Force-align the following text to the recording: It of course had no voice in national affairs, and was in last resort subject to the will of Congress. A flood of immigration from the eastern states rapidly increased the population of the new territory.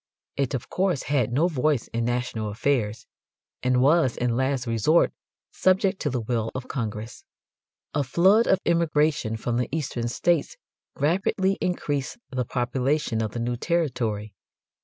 It 0.35 0.55
of 0.55 0.67
course 0.67 1.03
had 1.03 1.31
no 1.31 1.47
voice 1.47 1.87
in 1.89 2.05
national 2.05 2.49
affairs, 2.49 3.05
and 3.61 3.81
was 3.83 4.17
in 4.17 4.35
last 4.35 4.65
resort 4.65 5.13
subject 5.51 6.01
to 6.01 6.09
the 6.09 6.21
will 6.21 6.49
of 6.55 6.67
Congress. 6.67 7.23
A 7.93 8.03
flood 8.03 8.47
of 8.47 8.57
immigration 8.65 9.37
from 9.37 9.57
the 9.57 9.69
eastern 9.71 10.07
states 10.07 10.57
rapidly 10.97 11.55
increased 11.61 12.17
the 12.31 12.45
population 12.45 13.21
of 13.21 13.33
the 13.33 13.39
new 13.39 13.55
territory. 13.55 14.33